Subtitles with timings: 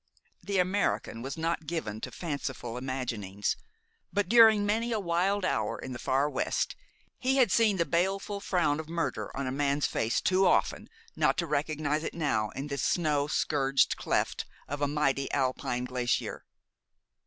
[0.41, 3.55] The American was not given to fanciful imaginings;
[4.11, 6.75] but during many a wild hour in the Far West
[7.19, 11.37] he had seen the baleful frown of murder on a man's face too often not
[11.37, 16.45] to recognize it now in this snow scourged cleft of a mighty Alpine glacier.